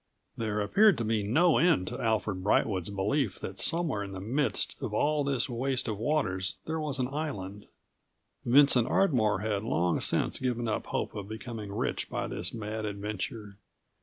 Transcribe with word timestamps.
There 0.35 0.61
appeared 0.61 0.97
to 0.97 1.03
be 1.05 1.21
no 1.21 1.59
end 1.59 1.85
to 1.89 2.01
Alfred 2.01 2.43
Brightwood's 2.43 2.89
belief 2.89 3.39
that 3.41 3.59
somewhere 3.59 4.01
in 4.03 4.13
the 4.13 4.19
midst 4.19 4.75
of 4.81 4.95
all 4.95 5.23
this 5.23 5.47
waste 5.47 5.87
of 5.87 5.99
waters 5.99 6.57
there 6.65 6.79
was 6.79 6.97
an 6.97 7.07
island. 7.07 7.67
Vincent 8.43 8.87
Ardmore 8.87 9.41
had 9.41 9.61
long 9.63 10.01
since 10.01 10.39
given 10.39 10.67
up 10.67 10.87
hope 10.87 11.13
of 11.13 11.29
becoming 11.29 11.71
rich 11.71 12.09
by 12.09 12.25
this 12.25 12.51
mad 12.51 12.83
adventure. 12.83 13.57